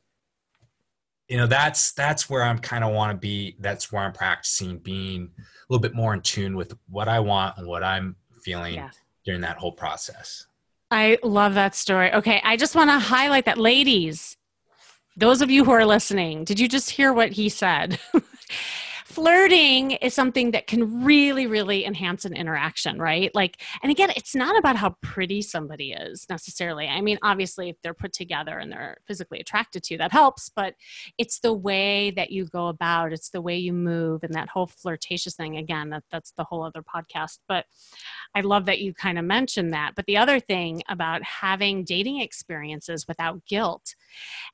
[1.30, 4.78] you know that's that's where i'm kind of want to be that's where i'm practicing
[4.80, 8.76] being a little bit more in tune with what i want and what i'm feeling
[8.76, 8.90] yeah.
[9.26, 10.46] during that whole process.
[10.92, 12.12] I love that story.
[12.12, 14.36] Okay i just want to highlight that ladies
[15.18, 18.00] those of you who are listening did you just hear what he said?
[19.06, 23.34] Flirting is something that can really really enhance an interaction right?
[23.34, 26.88] Like and again it's not about how pretty somebody is necessarily.
[26.88, 30.50] I mean obviously if they're put together and they're physically attracted to you that helps
[30.50, 30.76] but
[31.18, 34.68] it's the way that you go about it's the way you move and that whole
[34.68, 37.66] flirtatious thing again that, that's the whole other podcast but
[38.36, 39.94] i love that you kind of mentioned that.
[39.96, 43.96] But the other thing about having dating experiences without guilt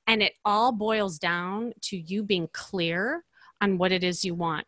[0.07, 3.23] and it all boils down to you being clear
[3.61, 4.65] on what it is you want.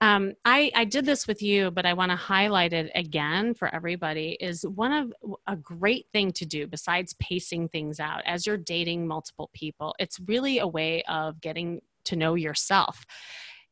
[0.00, 3.74] Um, I, I did this with you, but I want to highlight it again for
[3.74, 4.36] everybody.
[4.40, 5.12] Is one of
[5.46, 9.94] a great thing to do besides pacing things out as you're dating multiple people.
[9.98, 13.04] It's really a way of getting to know yourself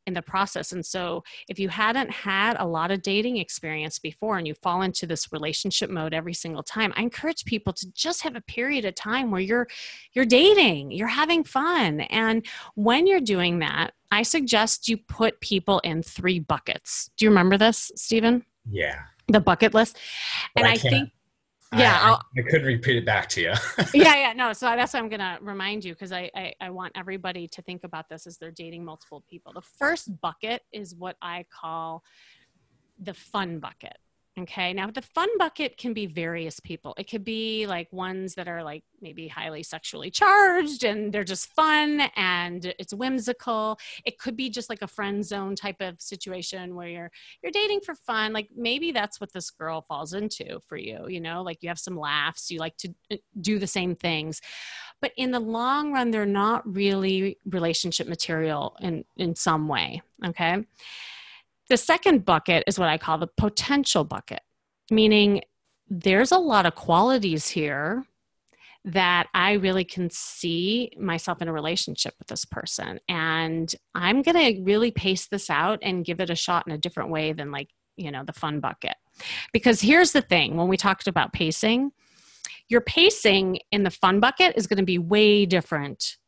[0.06, 0.72] in the process.
[0.72, 4.82] And so, if you hadn't had a lot of dating experience before and you fall
[4.82, 8.84] into this relationship mode every single time, I encourage people to just have a period
[8.84, 9.68] of time where you're
[10.12, 12.00] you're dating, you're having fun.
[12.02, 17.10] And when you're doing that, I suggest you put people in three buckets.
[17.16, 18.44] Do you remember this, Stephen?
[18.70, 19.00] Yeah.
[19.28, 19.96] The bucket list.
[20.54, 21.10] But and I, I think
[21.78, 23.52] yeah I, I, couldn't repeat it back to you.
[23.94, 26.92] Yeah yeah no so that's what i'm gonna remind you because I, I, I want
[26.94, 29.52] everybody to think about this as they're dating multiple people.
[29.52, 32.02] The first bucket is what i call
[33.00, 33.96] the fun bucket
[34.36, 34.72] Okay.
[34.72, 36.92] Now, the fun bucket can be various people.
[36.98, 41.54] It could be like ones that are like maybe highly sexually charged and they're just
[41.54, 43.78] fun and it's whimsical.
[44.04, 47.10] It could be just like a friend zone type of situation where you're
[47.44, 48.32] you're dating for fun.
[48.32, 51.78] Like maybe that's what this girl falls into for you, you know, like you have
[51.78, 54.40] some laughs, you like to uh, do the same things.
[55.00, 60.02] But in the long run, they're not really relationship material in in some way.
[60.24, 60.64] Okay.
[61.70, 64.40] The second bucket is what I call the potential bucket,
[64.90, 65.42] meaning
[65.88, 68.04] there's a lot of qualities here
[68.86, 73.00] that I really can see myself in a relationship with this person.
[73.08, 76.78] And I'm going to really pace this out and give it a shot in a
[76.78, 78.96] different way than like, you know, the fun bucket.
[79.52, 81.92] Because here's the thing when we talked about pacing,
[82.68, 86.18] your pacing in the fun bucket is going to be way different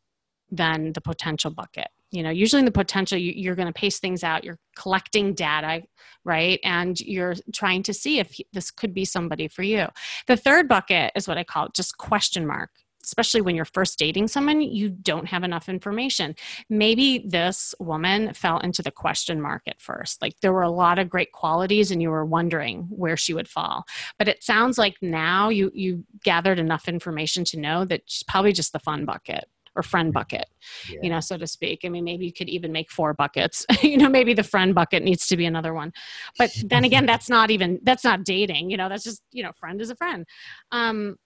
[0.50, 3.98] than the potential bucket you know usually in the potential you, are going to pace
[3.98, 5.82] things out you're collecting data
[6.26, 6.58] right?
[6.64, 9.86] And you're trying to see if this could be somebody for you.
[10.26, 12.70] The third bucket is what i call just question mark
[13.04, 16.34] especially when you're first dating someone you don't have enough information.
[16.68, 20.20] Maybe this woman fell into the question mark at first.
[20.20, 23.46] Like there were a lot of great qualities and you were wondering where she would
[23.46, 23.84] fall.
[24.18, 28.52] But it sounds like now you you gathered enough information to know that she's probably
[28.52, 29.44] just the fun bucket
[29.76, 30.46] or friend bucket,
[30.88, 30.98] yeah.
[31.02, 31.82] you know, so to speak.
[31.84, 33.64] I mean, maybe you could even make four buckets.
[33.82, 35.92] you know, maybe the friend bucket needs to be another one.
[36.38, 38.70] But then again, that's not even that's not dating.
[38.70, 40.26] You know, that's just you know, friend is a friend.
[40.72, 41.16] Um,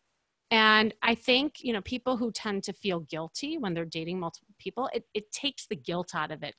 [0.51, 4.55] and I think you know people who tend to feel guilty when they're dating multiple
[4.59, 6.55] people, it, it takes the guilt out of it.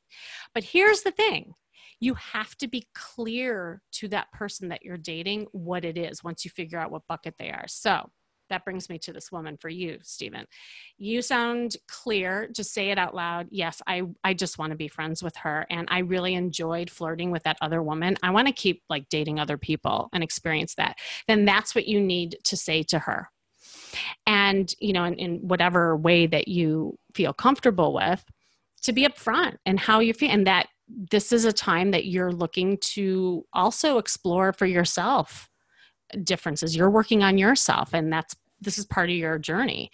[0.54, 1.54] But here's the thing
[2.00, 6.44] you have to be clear to that person that you're dating what it is once
[6.44, 7.66] you figure out what bucket they are.
[7.68, 8.10] So
[8.52, 10.45] that brings me to this woman for you, Stephen.
[10.97, 12.49] You sound clear.
[12.54, 13.47] Just say it out loud.
[13.49, 15.66] Yes, I, I just want to be friends with her.
[15.70, 18.18] And I really enjoyed flirting with that other woman.
[18.22, 20.97] I want to keep like dating other people and experience that.
[21.28, 23.30] Then that's what you need to say to her.
[24.28, 28.24] And, you know, in, in whatever way that you feel comfortable with,
[28.84, 30.32] to be upfront and how you feel.
[30.32, 30.68] And that
[31.12, 35.49] this is a time that you're looking to also explore for yourself
[36.24, 39.91] differences you're working on yourself and that's this is part of your journey.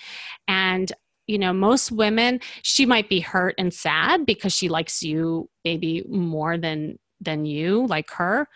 [0.48, 0.92] And
[1.28, 6.04] you know most women she might be hurt and sad because she likes you maybe
[6.08, 8.48] more than than you like her.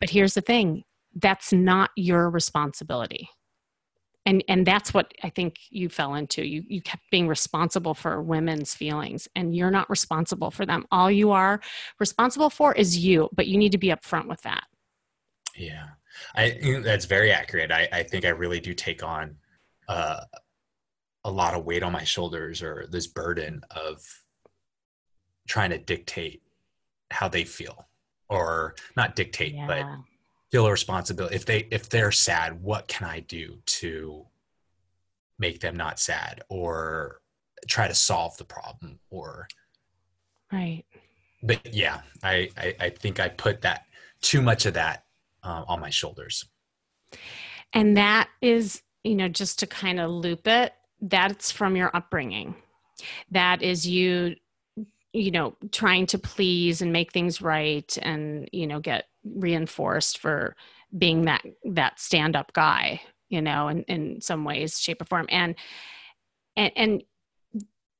[0.00, 0.84] But here's the thing
[1.14, 3.28] that's not your responsibility.
[4.24, 6.44] And and that's what i think you fell into.
[6.44, 10.84] You you kept being responsible for women's feelings and you're not responsible for them.
[10.90, 11.60] All you are
[12.00, 14.64] responsible for is you but you need to be upfront with that.
[15.56, 15.88] Yeah.
[16.34, 17.70] I that's very accurate.
[17.70, 19.36] I, I think i really do take on
[19.88, 20.20] uh,
[21.24, 24.02] a lot of weight on my shoulders or this burden of
[25.48, 26.42] trying to dictate
[27.10, 27.86] how they feel
[28.28, 29.66] or not dictate yeah.
[29.66, 29.86] but
[30.50, 31.34] feel a responsibility.
[31.34, 34.26] If they if they're sad what can i do to
[35.38, 37.20] make them not sad or
[37.68, 39.46] try to solve the problem or
[40.52, 40.84] right.
[41.42, 43.86] But yeah i i, I think i put that
[44.20, 45.04] too much of that
[45.42, 46.44] uh, on my shoulders.
[47.72, 52.54] And that is you know, just to kind of loop it, that's from your upbringing.
[53.30, 54.36] That is you,
[55.12, 60.56] you know, trying to please and make things right and, you know, get reinforced for
[60.96, 65.26] being that that stand-up guy, you know, in, in some ways, shape or form.
[65.28, 65.54] And
[66.56, 67.02] and and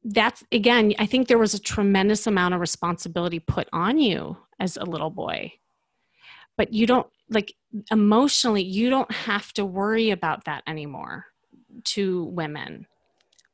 [0.04, 4.76] that's again, I think there was a tremendous amount of responsibility put on you as
[4.76, 5.52] a little boy.
[6.56, 7.54] But you don't like
[7.90, 11.26] emotionally you don't have to worry about that anymore
[11.84, 12.86] to women.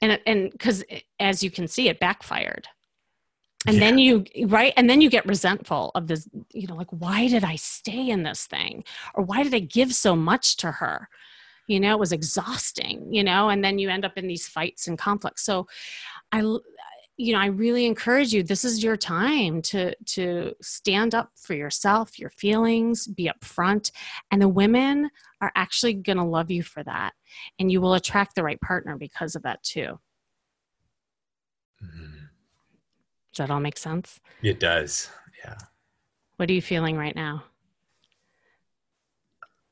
[0.01, 0.85] And and because
[1.20, 2.68] as you can see it backfired.
[3.66, 3.81] And yeah.
[3.81, 4.73] then you right?
[4.77, 8.23] And then you get resentful of this you know like why did i stay in
[8.23, 8.85] this thing?
[9.14, 11.09] Or why did i give so much to her?
[11.68, 13.49] You know it was exhausting you know?
[13.49, 15.45] And then you end up in these fights and conflicts.
[15.45, 15.66] So
[16.33, 16.41] i
[17.17, 21.55] you know i really encourage you this is your time to to stand up for
[21.55, 23.91] yourself your feelings be upfront
[24.31, 25.11] and the women
[25.41, 27.13] are actually going to love you for that
[27.59, 29.99] and you will attract the right partner because of that too.
[31.83, 32.27] Mm-hmm.
[33.35, 34.21] does that all make sense?
[34.43, 35.11] It does
[35.45, 35.57] yeah.
[36.37, 37.45] What are you feeling right now?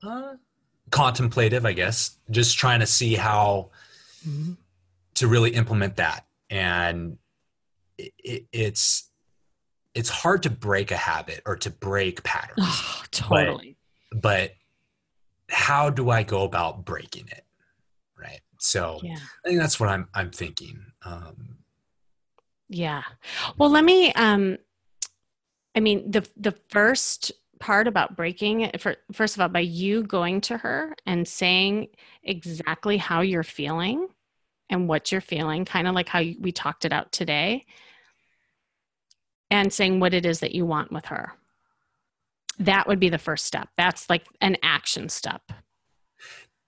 [0.03, 0.35] Uh,
[0.91, 2.19] contemplative i guess.
[2.31, 3.71] Just trying to see how
[4.27, 4.55] mm-hmm.
[5.15, 7.17] to really implement that and
[8.19, 9.11] it, it's
[9.95, 12.59] it's hard to break a habit or to break patterns.
[12.61, 13.77] Oh, totally.
[14.13, 14.51] But, but,
[15.53, 17.45] how do I go about breaking it?
[18.17, 18.41] Right.
[18.59, 19.17] So yeah.
[19.45, 20.81] I think that's what I'm I'm thinking.
[21.05, 21.59] Um,
[22.69, 23.03] yeah.
[23.59, 24.13] Well, let me.
[24.13, 24.59] Um,
[25.75, 30.41] I mean, the the first part about breaking for, first of all by you going
[30.41, 31.89] to her and saying
[32.23, 34.09] exactly how you're feeling
[34.71, 37.67] and what you're feeling kind of like how we talked it out today
[39.51, 41.33] and saying what it is that you want with her.
[42.59, 43.69] That would be the first step.
[43.77, 45.43] That's like an action step.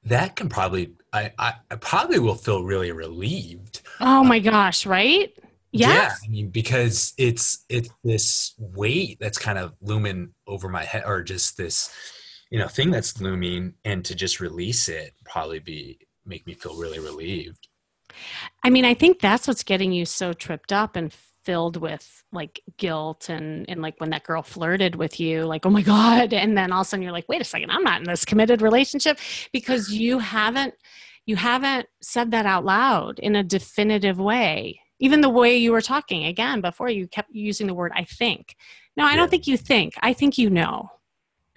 [0.05, 3.83] That can probably, I, I, I probably will feel really relieved.
[4.01, 5.33] Oh my gosh, right?
[5.71, 5.91] Yes.
[5.91, 11.05] Yeah, I mean, because it's it's this weight that's kind of looming over my head,
[11.07, 11.91] or just this,
[12.51, 16.77] you know, thing that's looming, and to just release it probably be make me feel
[16.77, 17.69] really relieved.
[18.63, 21.11] I mean, I think that's what's getting you so tripped up and
[21.45, 25.71] filled with like guilt and and like when that girl flirted with you like oh
[25.71, 28.01] my god and then all of a sudden you're like wait a second i'm not
[28.01, 29.19] in this committed relationship
[29.53, 30.75] because you haven't
[31.27, 35.81] you haven't said that out loud in a definitive way even the way you were
[35.81, 38.55] talking again before you kept using the word i think
[38.97, 39.17] no i yeah.
[39.17, 40.89] don't think you think i think you know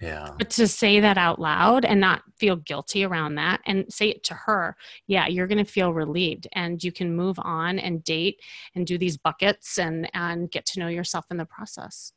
[0.00, 0.32] yeah.
[0.36, 4.24] But to say that out loud and not feel guilty around that and say it
[4.24, 4.76] to her,
[5.06, 8.38] yeah, you're going to feel relieved and you can move on and date
[8.74, 12.12] and do these buckets and and get to know yourself in the process.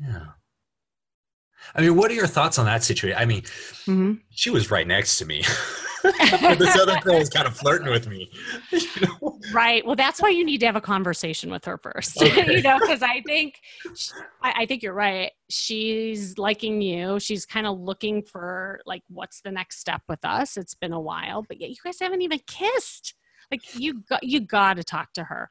[0.00, 0.26] Yeah.
[1.74, 3.18] I mean, what are your thoughts on that situation?
[3.18, 4.14] I mean, mm-hmm.
[4.30, 5.42] she was right next to me.
[6.58, 8.30] this other girl is kind of flirting with me.
[8.72, 9.38] You know?
[9.52, 9.84] Right.
[9.86, 12.22] Well, that's why you need to have a conversation with her first.
[12.26, 12.56] Okay.
[12.56, 13.60] you know, because I think
[14.42, 15.30] I, I think you're right.
[15.48, 17.20] She's liking you.
[17.20, 20.56] She's kind of looking for like what's the next step with us.
[20.56, 23.14] It's been a while, but yet you guys haven't even kissed.
[23.50, 25.48] Like you got you got to talk to her.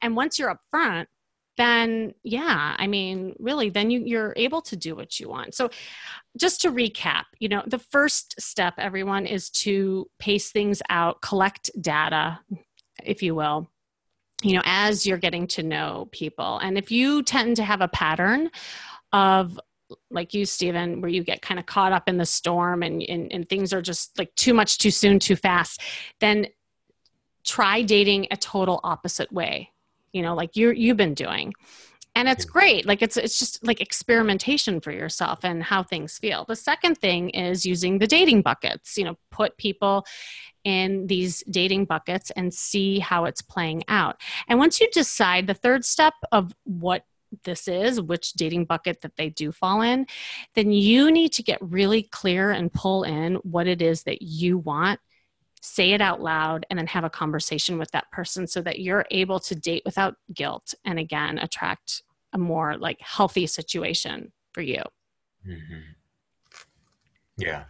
[0.00, 1.08] And once you're up front,
[1.56, 5.54] then yeah i mean really then you, you're able to do what you want.
[5.54, 5.70] So
[6.36, 11.70] just to recap you know the first step everyone is to pace things out collect
[11.80, 12.40] data
[13.04, 13.68] if you will
[14.42, 16.58] you know as you're getting to know people.
[16.58, 18.50] And if you tend to have a pattern
[19.12, 19.58] of
[20.10, 23.32] like you stephen where you get kind of caught up in the storm and, and,
[23.32, 25.80] and things are just like too much too soon too fast
[26.20, 26.46] then
[27.44, 29.70] try dating a total opposite way
[30.14, 31.52] you know like you you've been doing.
[32.16, 32.86] And it's great.
[32.86, 36.44] Like it's it's just like experimentation for yourself and how things feel.
[36.44, 40.06] The second thing is using the dating buckets you know put people
[40.62, 44.20] in these dating buckets and see how it's playing out.
[44.48, 47.04] And once you decide the third step of what
[47.42, 50.06] this is, which dating bucket that they do fall in,
[50.54, 54.56] then you need to get really clear and pull in what it is that you
[54.56, 55.00] want
[55.64, 59.06] say it out loud and then have a conversation with that person so that you're
[59.10, 62.02] able to date without guilt and again attract
[62.32, 64.82] a more like healthy situation for you
[65.46, 65.80] mm-hmm.
[67.36, 67.64] yeah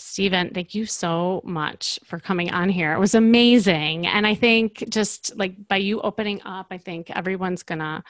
[0.00, 2.92] Stephen, thank you so much for coming on here.
[2.92, 4.06] It was amazing.
[4.06, 8.04] And I think just like by you opening up, I think everyone's going to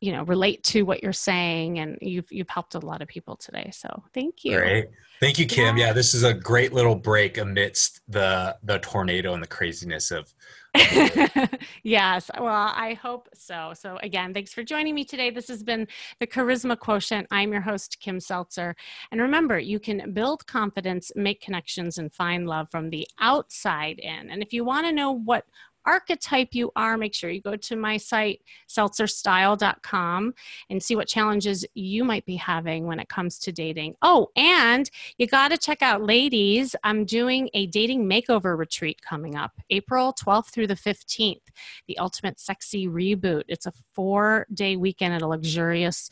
[0.00, 3.36] you know relate to what you're saying and you've you've helped a lot of people
[3.36, 4.56] today so thank you.
[4.58, 4.88] Great.
[5.20, 5.76] Thank you kim.
[5.76, 5.88] Yeah.
[5.88, 10.32] yeah this is a great little break amidst the the tornado and the craziness of
[11.82, 13.72] yes well i hope so.
[13.74, 15.30] So again thanks for joining me today.
[15.30, 15.88] This has been
[16.20, 17.26] the charisma quotient.
[17.30, 18.76] I'm your host kim seltzer.
[19.10, 24.30] And remember you can build confidence make connections and find love from the outside in.
[24.30, 25.46] And if you want to know what
[25.88, 30.34] archetype you are, make sure you go to my site, seltzerstyle.com,
[30.68, 33.94] and see what challenges you might be having when it comes to dating.
[34.02, 39.34] Oh, and you got to check out, ladies, I'm doing a dating makeover retreat coming
[39.34, 41.40] up April 12th through the 15th,
[41.86, 43.44] the Ultimate Sexy Reboot.
[43.48, 46.10] It's a four day weekend at a luxurious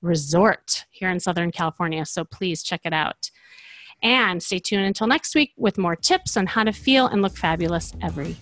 [0.00, 3.30] resort here in Southern California, so please check it out.
[4.02, 7.36] And stay tuned until next week with more tips on how to feel and look
[7.36, 8.36] fabulous every